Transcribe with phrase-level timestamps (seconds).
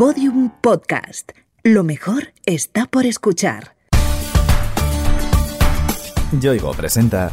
[0.00, 1.32] Podium Podcast.
[1.62, 3.76] Lo mejor está por escuchar.
[6.40, 7.30] Yoigo presenta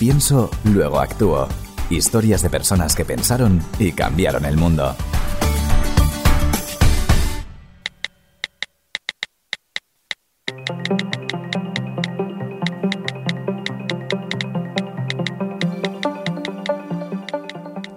[0.00, 1.46] Pienso, luego actúo.
[1.90, 4.96] Historias de personas que pensaron y cambiaron el mundo.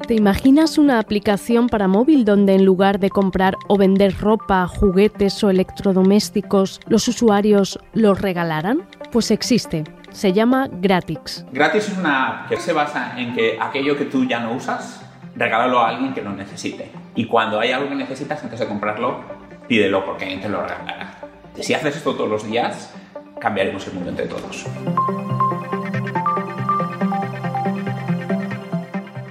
[0.10, 5.44] ¿Te imaginas una aplicación para móvil donde en lugar de comprar o vender ropa, juguetes
[5.44, 8.88] o electrodomésticos, los usuarios los regalaran?
[9.12, 9.84] Pues existe.
[10.10, 11.46] Se llama Gratix.
[11.52, 15.06] Gratix es una app que se basa en que aquello que tú ya no usas,
[15.36, 16.90] regálalo a alguien que lo necesite.
[17.14, 19.20] Y cuando hay algo que necesitas, antes de comprarlo,
[19.68, 21.20] pídelo porque alguien te lo regalará.
[21.60, 22.96] Si haces esto todos los días,
[23.40, 24.66] cambiaremos el mundo entre todos.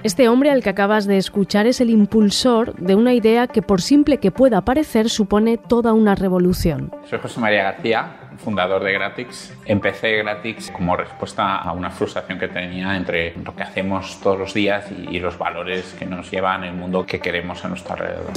[0.09, 3.79] Este hombre al que acabas de escuchar es el impulsor de una idea que por
[3.79, 6.91] simple que pueda parecer supone toda una revolución.
[7.07, 9.53] Soy José María García, fundador de Gratix.
[9.65, 14.55] Empecé Gratix como respuesta a una frustración que tenía entre lo que hacemos todos los
[14.55, 18.33] días y los valores que nos llevan el mundo que queremos a nuestro alrededor.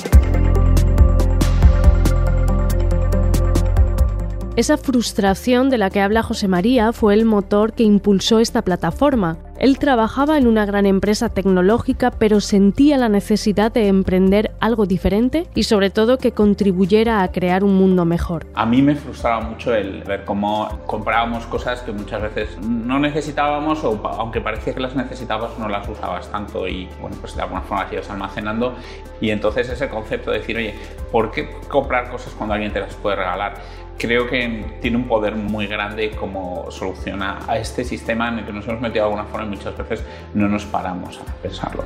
[4.54, 9.38] Esa frustración de la que habla José María fue el motor que impulsó esta plataforma.
[9.62, 15.46] Él trabajaba en una gran empresa tecnológica, pero sentía la necesidad de emprender algo diferente
[15.54, 18.44] y sobre todo que contribuyera a crear un mundo mejor.
[18.54, 23.84] A mí me frustraba mucho el ver cómo comprábamos cosas que muchas veces no necesitábamos
[23.84, 27.60] o aunque parecía que las necesitabas no las usabas tanto y bueno, pues de alguna
[27.60, 28.74] forma las ibas almacenando
[29.20, 30.74] y entonces ese concepto de decir, oye,
[31.12, 33.54] ¿por qué comprar cosas cuando alguien te las puede regalar?
[33.98, 38.52] Creo que tiene un poder muy grande como soluciona a este sistema en el que
[38.52, 40.04] nos hemos metido de alguna forma y muchas veces
[40.34, 41.84] no nos paramos a pensarlo.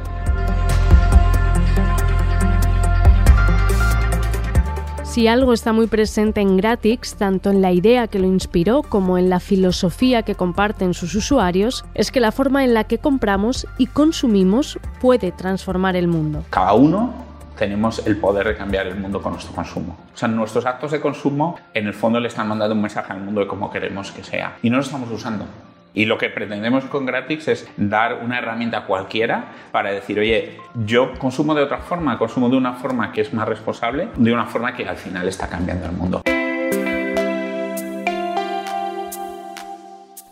[5.17, 9.17] Si algo está muy presente en Gratix, tanto en la idea que lo inspiró como
[9.17, 13.67] en la filosofía que comparten sus usuarios, es que la forma en la que compramos
[13.78, 16.44] y consumimos puede transformar el mundo.
[16.50, 17.15] Cada uno
[17.56, 19.97] tenemos el poder de cambiar el mundo con nuestro consumo.
[20.15, 23.21] O sea, nuestros actos de consumo en el fondo le están mandando un mensaje al
[23.21, 25.47] mundo de cómo queremos que sea y no lo estamos usando.
[25.94, 31.15] Y lo que pretendemos con Gratix es dar una herramienta cualquiera para decir, oye, yo
[31.19, 34.75] consumo de otra forma, consumo de una forma que es más responsable, de una forma
[34.75, 36.23] que al final está cambiando el mundo.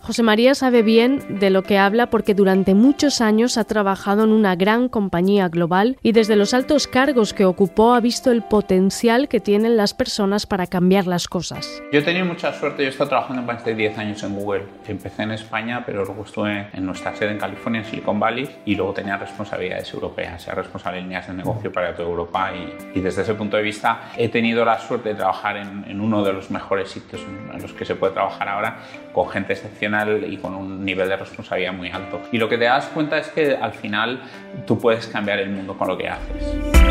[0.05, 4.33] José María sabe bien de lo que habla porque durante muchos años ha trabajado en
[4.33, 9.29] una gran compañía global y desde los altos cargos que ocupó ha visto el potencial
[9.29, 11.83] que tienen las personas para cambiar las cosas.
[11.91, 14.65] Yo he tenido mucha suerte, yo he estado trabajando más de 10 años en Google.
[14.87, 18.75] Empecé en España, pero luego estuve en nuestra sede en California, en Silicon Valley, y
[18.75, 22.53] luego tenía responsabilidades europeas, sea responsable de líneas de negocio para toda Europa
[22.95, 26.23] y, desde ese punto de vista he tenido la suerte de trabajar en, en uno
[26.23, 28.77] de los mejores sitios en los que se puede trabajar ahora
[29.13, 29.94] con gente excepcional
[30.28, 32.21] y con un nivel de responsabilidad muy alto.
[32.32, 34.21] Y lo que te das cuenta es que al final
[34.66, 36.84] tú puedes cambiar el mundo con lo que haces.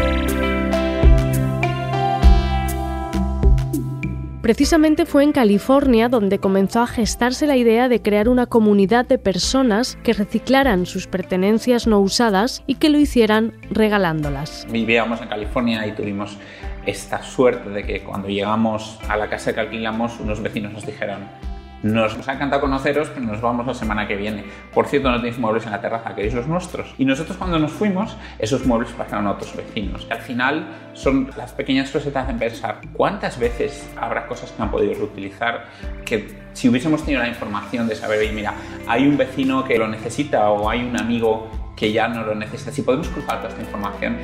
[4.44, 9.18] Precisamente fue en California donde comenzó a gestarse la idea de crear una comunidad de
[9.18, 14.68] personas que reciclaran sus pertenencias no usadas y que lo hicieran regalándolas.
[14.70, 16.38] Vivíamos en California y tuvimos
[16.86, 21.20] esta suerte de que cuando llegamos a la casa que alquilamos unos vecinos nos dijeron
[21.84, 24.46] nos, ha encantado conoceros, pero nos vamos la semana que viene.
[24.74, 26.96] Por cierto, no tenéis muebles en la terraza, queréis los nuestros.
[26.98, 30.08] Y nosotros cuando nos fuimos, esos muebles pasaron a otros vecinos.
[30.10, 34.72] Al final son las pequeñas cosas que hacen pensar cuántas veces habrá cosas que han
[34.72, 35.66] podido reutilizar
[36.06, 38.54] que si hubiésemos tenido la información de saber, mira,
[38.88, 42.72] hay un vecino que lo necesita o hay un amigo que ya no lo necesita,
[42.72, 44.20] si podemos cruzar toda esta información.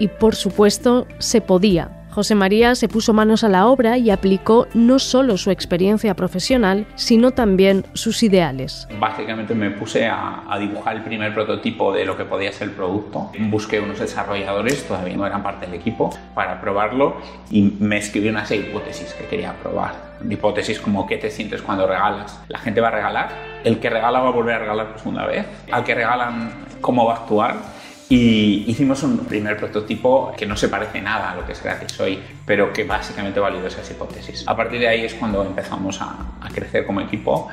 [0.00, 4.66] Y por supuesto, se podía José María se puso manos a la obra y aplicó
[4.74, 8.88] no solo su experiencia profesional, sino también sus ideales.
[8.98, 13.30] Básicamente me puse a, dibujar el primer prototipo de lo que podía ser el producto.
[13.38, 17.16] Busqué unos desarrolladores, todavía no eran parte del equipo, para probarlo
[17.50, 20.10] y me escribí una serie de hipótesis que quería probar.
[20.28, 22.40] Hipótesis como qué te sientes cuando regalas.
[22.48, 23.28] ¿La gente va a regalar?
[23.62, 25.46] ¿El que regala va a volver a regalar por segunda vez?
[25.70, 27.79] ¿Al que regalan cómo va a actuar?
[28.12, 32.00] Y hicimos un primer prototipo que no se parece nada a lo que es gratis
[32.00, 34.42] hoy, pero que básicamente validó esas hipótesis.
[34.48, 37.48] A partir de ahí es cuando empezamos a, a crecer como equipo.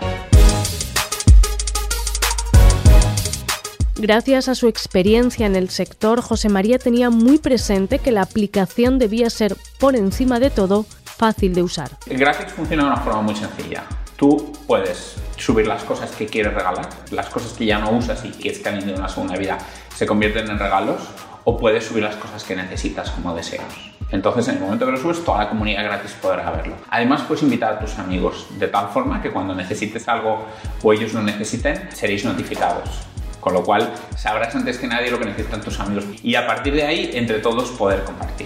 [3.97, 8.97] Gracias a su experiencia en el sector, José María tenía muy presente que la aplicación
[8.97, 11.91] debía ser, por encima de todo, fácil de usar.
[12.07, 13.83] El Graphics funciona de una forma muy sencilla.
[14.15, 18.31] Tú puedes subir las cosas que quieres regalar, las cosas que ya no usas y
[18.31, 19.59] que están en una segunda vida
[19.97, 21.01] se convierten en regalos,
[21.43, 23.63] o puedes subir las cosas que necesitas como deseos.
[24.11, 26.75] Entonces, en el momento que lo subes, toda la comunidad gratis podrá verlo.
[26.91, 30.45] Además, puedes invitar a tus amigos de tal forma que cuando necesites algo
[30.83, 33.07] o ellos lo necesiten, seréis notificados.
[33.39, 36.75] Con lo cual, sabrás antes que nadie lo que necesitan tus amigos y a partir
[36.75, 38.45] de ahí, entre todos, poder compartir.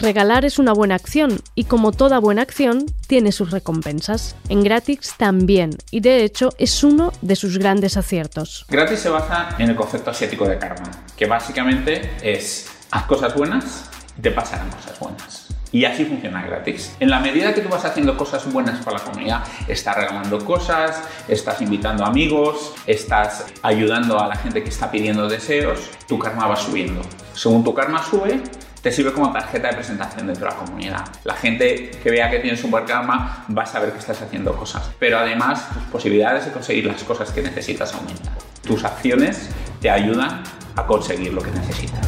[0.00, 4.34] Regalar es una buena acción y como toda buena acción tiene sus recompensas.
[4.48, 8.64] En Gratix también y de hecho es uno de sus grandes aciertos.
[8.70, 13.90] Gratis se basa en el concepto asiático de karma, que básicamente es haz cosas buenas
[14.16, 15.48] y te pasarán cosas buenas.
[15.70, 16.96] Y así funciona gratis.
[16.98, 21.00] En la medida que tú vas haciendo cosas buenas para la comunidad, estás regalando cosas,
[21.28, 26.56] estás invitando amigos, estás ayudando a la gente que está pidiendo deseos, tu karma va
[26.56, 27.02] subiendo.
[27.34, 28.42] Según tu karma sube,
[28.82, 31.04] te sirve como tarjeta de presentación dentro de la comunidad.
[31.24, 34.90] La gente que vea que tienes un karma va a saber que estás haciendo cosas.
[34.98, 38.32] Pero además, tus posibilidades de conseguir las cosas que necesitas aumentan.
[38.62, 39.50] Tus acciones
[39.80, 40.42] te ayudan
[40.76, 42.06] a conseguir lo que necesitas.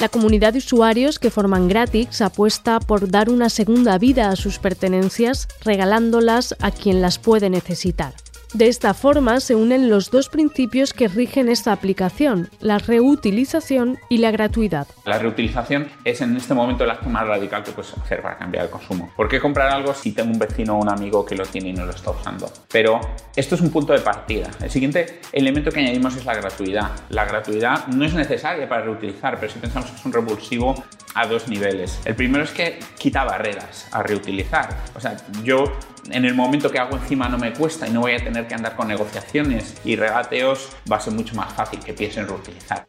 [0.00, 4.58] La comunidad de usuarios que forman Gratix apuesta por dar una segunda vida a sus
[4.58, 8.12] pertenencias regalándolas a quien las puede necesitar.
[8.54, 14.18] De esta forma se unen los dos principios que rigen esta aplicación, la reutilización y
[14.18, 14.86] la gratuidad.
[15.04, 18.66] La reutilización es en este momento el acto más radical que puedes hacer para cambiar
[18.66, 19.10] el consumo.
[19.16, 21.72] ¿Por qué comprar algo si tengo un vecino o un amigo que lo tiene y
[21.72, 22.48] no lo está usando?
[22.70, 23.00] Pero
[23.34, 24.48] esto es un punto de partida.
[24.62, 26.92] El siguiente elemento que añadimos es la gratuidad.
[27.08, 30.76] La gratuidad no es necesaria para reutilizar, pero si pensamos que es un revulsivo
[31.16, 31.98] a dos niveles.
[32.04, 34.68] El primero es que quita barreras a reutilizar.
[34.94, 35.72] O sea, yo
[36.10, 38.54] en el momento que hago encima no me cuesta y no voy a tener que
[38.54, 42.84] andar con negociaciones y regateos, va a ser mucho más fácil que piensen reutilizar.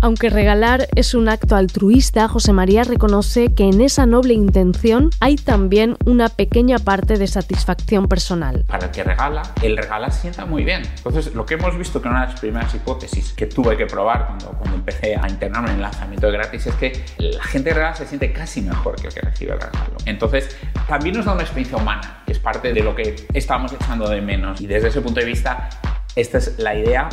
[0.00, 5.34] Aunque regalar es un acto altruista, José María reconoce que en esa noble intención hay
[5.34, 8.64] también una pequeña parte de satisfacción personal.
[8.68, 10.82] Para el que regala, el regalar sienta muy bien.
[10.98, 14.26] Entonces, lo que hemos visto que una de las primeras hipótesis que tuve que probar
[14.26, 18.06] cuando, cuando empecé a internarme en lanzamiento de gratis es que la gente regala se
[18.06, 19.96] siente casi mejor que el que recibe el regalo.
[20.06, 20.56] Entonces,
[20.86, 24.20] también nos da una experiencia humana, que es parte de lo que estamos echando de
[24.20, 24.60] menos.
[24.60, 25.68] Y desde ese punto de vista,
[26.14, 27.08] esta es la idea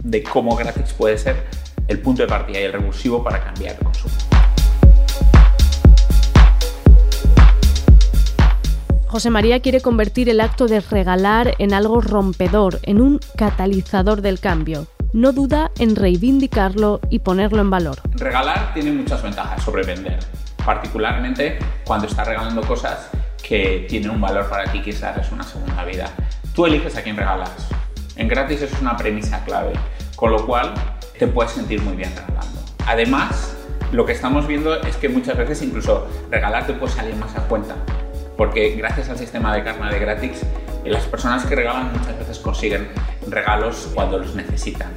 [0.00, 3.84] de cómo gratis puede ser el punto de partida y el revulsivo para cambiar el
[3.84, 4.14] consumo.
[9.06, 14.40] José María quiere convertir el acto de regalar en algo rompedor, en un catalizador del
[14.40, 14.88] cambio.
[15.12, 17.98] No duda en reivindicarlo y ponerlo en valor.
[18.12, 20.18] Regalar tiene muchas ventajas sobre vender,
[20.62, 23.08] particularmente cuando estás regalando cosas
[23.42, 26.10] que tienen un valor para ti, quizás es una segunda vida.
[26.54, 27.68] Tú eliges a quién regalas.
[28.16, 29.72] En gratis eso es una premisa clave,
[30.16, 30.74] con lo cual
[31.18, 32.60] te puedes sentir muy bien regalando.
[32.86, 33.56] Además,
[33.92, 37.42] lo que estamos viendo es que muchas veces incluso regalar te puede salir más a
[37.42, 37.74] cuenta,
[38.36, 40.42] porque gracias al sistema de karma de gratis,
[40.84, 42.88] las personas que regalan muchas veces consiguen
[43.28, 44.92] regalos cuando los necesitan.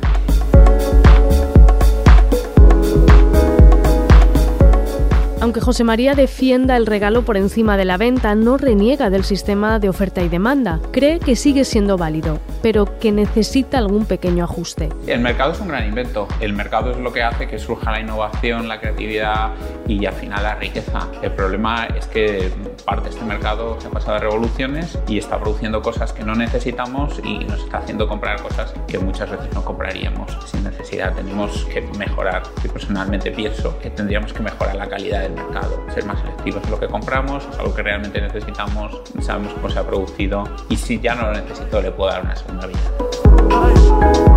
[5.42, 9.80] Aunque José María defienda el regalo por encima de la venta, no reniega del sistema
[9.80, 10.82] de oferta y demanda.
[10.92, 14.90] Cree que sigue siendo válido, pero que necesita algún pequeño ajuste.
[15.08, 16.28] El mercado es un gran invento.
[16.42, 19.52] El mercado es lo que hace que surja la innovación, la creatividad
[19.88, 21.08] y al final la riqueza.
[21.22, 22.52] El problema es que
[22.86, 26.36] parte de este mercado se ha pasado de revoluciones y está produciendo cosas que no
[26.36, 31.14] necesitamos y nos está haciendo comprar cosas que muchas veces no compraríamos sin necesidad.
[31.16, 32.44] Tenemos que mejorar.
[32.62, 36.72] Yo personalmente pienso que tendríamos que mejorar la calidad de mercado, ser más selectivos en
[36.72, 41.00] lo que compramos, es algo que realmente necesitamos, sabemos cómo se ha producido y si
[41.00, 44.29] ya no lo necesito le puedo dar una segunda vida.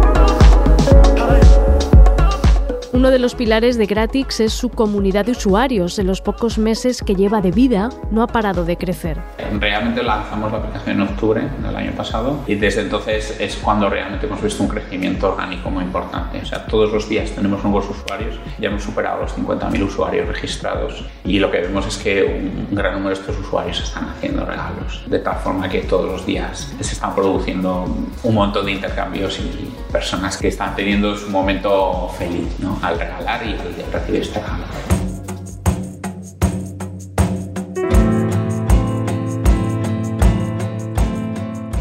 [3.03, 5.99] Uno de los pilares de Gratix es su comunidad de usuarios.
[5.99, 9.19] En los pocos meses que lleva de vida, no ha parado de crecer.
[9.59, 14.27] Realmente lanzamos la aplicación en octubre del año pasado y desde entonces es cuando realmente
[14.27, 16.39] hemos visto un crecimiento orgánico muy importante.
[16.43, 21.05] O sea, todos los días tenemos nuevos usuarios, ya hemos superado los 50.000 usuarios registrados
[21.25, 25.03] y lo que vemos es que un gran número de estos usuarios están haciendo regalos,
[25.09, 27.85] de tal forma que todos los días se están produciendo
[28.23, 32.79] un montón de intercambios y personas que están teniendo su momento feliz ¿no?
[32.93, 33.55] Al regalar y
[33.93, 34.65] recibir este regalo.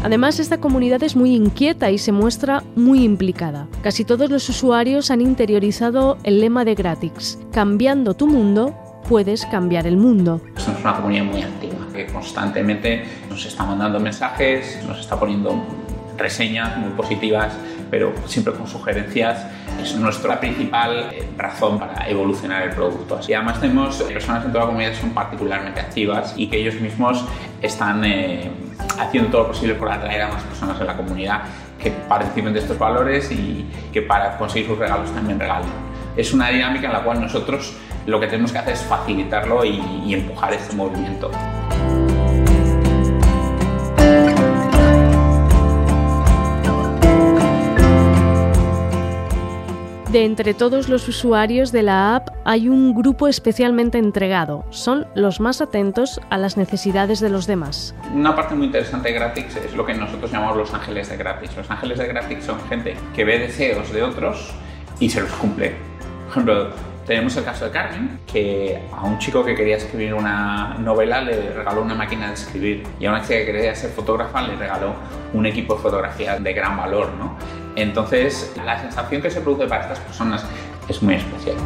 [0.04, 3.68] Además, esta comunidad es muy inquieta y se muestra muy implicada.
[3.82, 8.74] Casi todos los usuarios han interiorizado el lema de Gratix, cambiando tu mundo,
[9.08, 10.40] puedes cambiar el mundo.
[10.56, 15.62] Es una comunidad muy activa, que constantemente nos está mandando mensajes, nos está poniendo
[16.18, 17.54] reseñas muy positivas,
[17.92, 19.46] pero siempre con sugerencias.
[19.78, 23.20] Es nuestra principal eh, razón para evolucionar el producto.
[23.28, 26.76] Y además tenemos personas en toda la comunidad que son particularmente activas y que ellos
[26.76, 27.22] mismos
[27.60, 28.50] están eh,
[28.98, 31.42] haciendo todo lo posible por atraer a más personas en la comunidad
[31.78, 35.68] que participen de estos valores y que para conseguir sus regalos también regalen.
[36.16, 39.82] Es una dinámica en la cual nosotros lo que tenemos que hacer es facilitarlo y,
[40.06, 41.30] y empujar este movimiento.
[50.12, 54.66] De entre todos los usuarios de la app hay un grupo especialmente entregado.
[54.68, 57.94] Son los más atentos a las necesidades de los demás.
[58.12, 61.56] Una parte muy interesante de Gratix es lo que nosotros llamamos los ángeles de Gratix.
[61.56, 64.52] Los ángeles de Gratix son gente que ve deseos de otros
[65.00, 65.76] y se los cumple.
[66.24, 66.68] Por ejemplo,
[67.06, 71.54] tenemos el caso de Carmen, que a un chico que quería escribir una novela le
[71.54, 74.92] regaló una máquina de escribir y a una chica que quería ser fotógrafa le regaló
[75.32, 77.12] un equipo de fotografía de gran valor.
[77.18, 77.61] ¿no?
[77.76, 80.44] Entonces, la sensación que se produce para estas personas
[80.88, 81.56] es muy especial.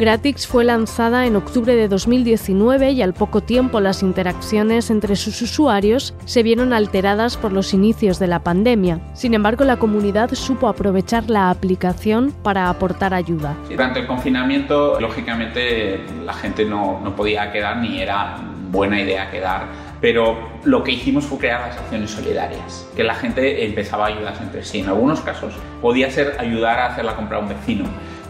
[0.00, 5.42] Gratix fue lanzada en octubre de 2019 y al poco tiempo las interacciones entre sus
[5.42, 8.98] usuarios se vieron alteradas por los inicios de la pandemia.
[9.12, 13.54] Sin embargo, la comunidad supo aprovechar la aplicación para aportar ayuda.
[13.68, 18.38] Durante el confinamiento, lógicamente, la gente no, no podía quedar ni era
[18.70, 23.64] buena idea quedar pero lo que hicimos fue crear las acciones solidarias, que la gente
[23.66, 24.80] empezaba a ayudarse entre sí.
[24.80, 27.84] En algunos casos podía ser ayudar a hacer la compra a un vecino,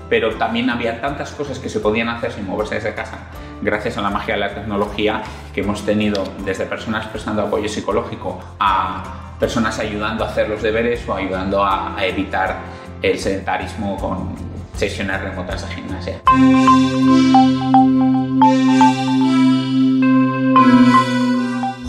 [0.08, 3.18] pero también había tantas cosas que se podían hacer sin moverse desde casa,
[3.62, 5.22] gracias a la magia de la tecnología
[5.54, 11.08] que hemos tenido desde personas prestando apoyo psicológico a personas ayudando a hacer los deberes
[11.08, 12.58] o ayudando a, a evitar
[13.00, 14.34] el sedentarismo con
[14.74, 16.20] sesiones remotas de gimnasia.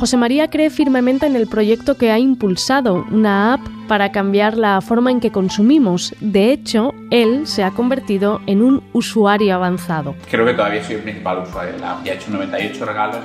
[0.01, 4.81] José María cree firmemente en el proyecto que ha impulsado, una app para cambiar la
[4.81, 6.15] forma en que consumimos.
[6.19, 10.15] De hecho, él se ha convertido en un usuario avanzado.
[10.31, 12.03] Creo que todavía soy el principal usuario de la app.
[12.03, 13.19] Ya he hecho 98 regalos,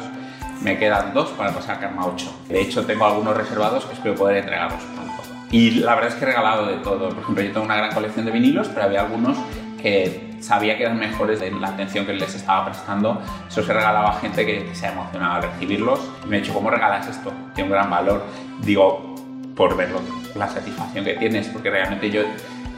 [0.61, 2.43] me quedan dos para pasar a Karma 8.
[2.51, 5.23] De hecho, tengo algunos reservados que espero poder entregarlos pronto.
[5.51, 7.09] Y la verdad es que he regalado de todo.
[7.09, 9.39] Por ejemplo, yo tengo una gran colección de vinilos, pero había algunos
[9.81, 13.21] que sabía que eran mejores de la atención que les estaba prestando.
[13.49, 16.01] Eso se regalaba a gente que, se emocionaba al recibirlos.
[16.25, 17.33] Y me he dicho, ¿cómo regalas esto?
[17.55, 18.25] Tiene un gran valor.
[18.63, 19.15] Digo,
[19.55, 20.01] por verlo,
[20.35, 22.23] la satisfacción que tienes, porque realmente yo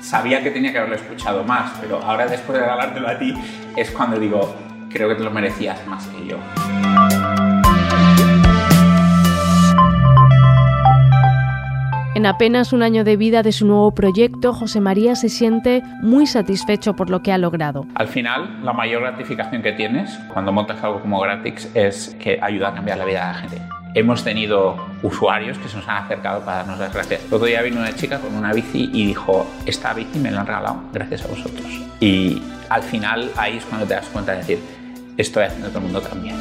[0.00, 3.34] sabía que tenía que haberlo escuchado más, pero ahora después de regalártelo a ti
[3.76, 4.54] es cuando digo,
[4.88, 7.47] creo que te lo merecías más que yo.
[12.18, 16.26] En apenas un año de vida de su nuevo proyecto, José María se siente muy
[16.26, 17.86] satisfecho por lo que ha logrado.
[17.94, 22.70] Al final, la mayor gratificación que tienes cuando montas algo como Gratix es que ayuda
[22.70, 23.62] a cambiar la vida de la gente.
[23.94, 27.24] Hemos tenido usuarios que se nos han acercado para darnos las gracias.
[27.24, 30.40] El otro día vino una chica con una bici y dijo, esta bici me la
[30.40, 31.66] han regalado gracias a vosotros.
[32.00, 34.58] Y al final ahí es cuando te das cuenta de decir,
[35.16, 36.34] estoy haciendo todo el mundo también.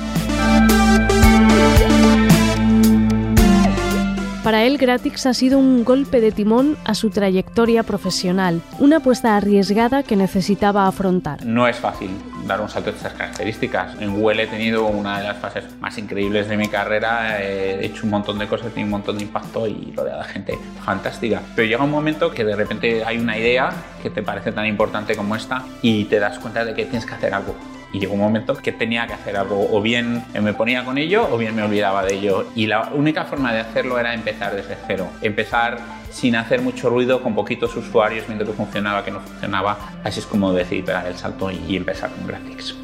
[4.48, 9.36] Para él, Gratix ha sido un golpe de timón a su trayectoria profesional, una apuesta
[9.36, 11.46] arriesgada que necesitaba afrontar.
[11.46, 12.12] No es fácil
[12.46, 14.00] dar un salto de estas características.
[14.00, 18.06] En Google he tenido una de las fases más increíbles de mi carrera, he hecho
[18.06, 21.42] un montón de cosas, he tenido un montón de impacto y rodeado de gente fantástica.
[21.54, 23.70] Pero llega un momento que de repente hay una idea
[24.01, 27.16] que te parece tan importante como esta y te das cuenta de que tienes que
[27.16, 27.54] hacer algo
[27.94, 31.27] y llegó un momento que tenía que hacer algo, o bien me ponía con ello
[31.32, 32.46] o bien me olvidaba de ello.
[32.56, 35.79] Y la única forma de hacerlo era empezar desde cero, empezar
[36.12, 39.77] sin hacer mucho ruido, con poquitos usuarios, viendo que funcionaba, que no funcionaba.
[40.03, 42.75] Así es como decidí pegar el salto y, empezar con Graphics.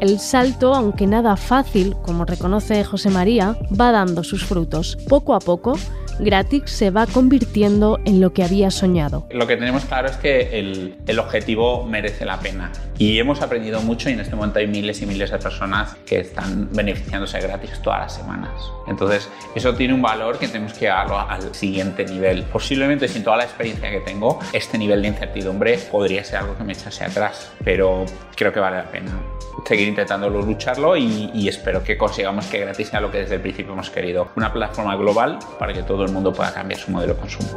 [0.00, 4.96] El salto, aunque nada fácil, como reconoce José María, va dando sus frutos.
[5.08, 5.76] Poco a poco,
[6.18, 9.26] Gratix se va convirtiendo en lo que había soñado.
[9.30, 14.08] Lo que tenemos claro es que el, objetivo merece la pena y hemos aprendido mucho
[14.08, 17.82] y en este momento hay miles y miles de personas que están beneficiándose de Gratix
[17.82, 18.50] todas las semanas.
[18.86, 22.44] Entonces, eso tiene un valor que tenemos que llevarlo al siguiente nivel.
[22.44, 26.64] Posiblemente sin toda la experiencia que tengo, este nivel de incertidumbre podría ser algo que
[26.64, 28.04] me echase atrás, pero
[28.36, 29.12] creo que vale la pena
[29.68, 33.42] seguir intentándolo lucharlo y, y espero que consigamos que Gratis sea lo que desde el
[33.42, 37.14] principio hemos querido, una plataforma global para que todo el mundo pueda cambiar su modelo
[37.14, 37.48] de consumo.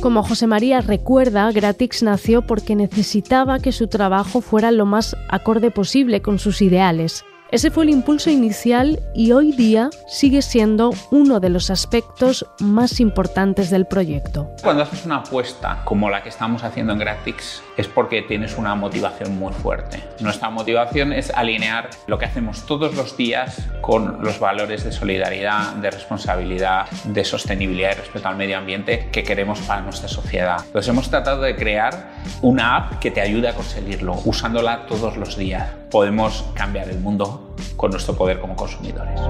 [0.00, 5.72] Como José María recuerda, Gratix nació porque necesitaba que su trabajo fuera lo más acorde
[5.72, 7.24] posible con sus ideales.
[7.52, 12.98] Ese fue el impulso inicial y hoy día sigue siendo uno de los aspectos más
[12.98, 14.50] importantes del proyecto.
[14.64, 18.74] Cuando haces una apuesta como la que estamos haciendo en Gratix es porque tienes una
[18.74, 20.02] motivación muy fuerte.
[20.18, 25.74] Nuestra motivación es alinear lo que hacemos todos los días con los valores de solidaridad,
[25.74, 30.56] de responsabilidad, de sostenibilidad y respeto al medio ambiente que queremos para nuestra sociedad.
[30.66, 32.10] Entonces hemos tratado de crear
[32.42, 35.68] una app que te ayude a conseguirlo, usándola todos los días.
[35.90, 39.20] Podemos cambiar el mundo con nuestro poder como consumidores.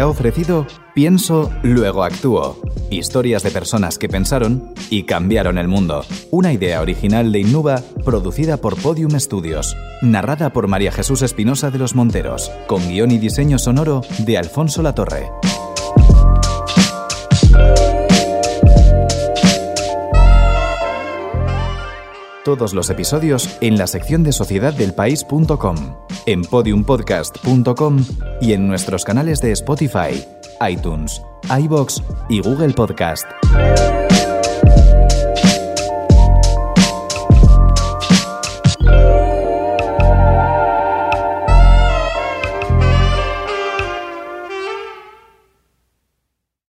[0.00, 0.66] Ha ofrecido
[0.98, 2.60] Pienso, luego actúo.
[2.90, 6.04] Historias de personas que pensaron y cambiaron el mundo.
[6.32, 9.76] Una idea original de Innuba, producida por Podium Studios.
[10.02, 12.50] Narrada por María Jesús Espinosa de los Monteros.
[12.66, 15.30] Con guion y diseño sonoro de Alfonso Latorre.
[22.44, 25.76] Todos los episodios en la sección de sociedaddelpaís.com,
[26.28, 28.04] en podiumpodcast.com
[28.42, 30.22] y en nuestros canales de Spotify,
[30.68, 33.24] iTunes, iBox y Google Podcast.